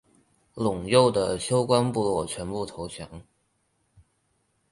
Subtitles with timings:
[0.55, 3.07] 陇右的休官部落全部投降。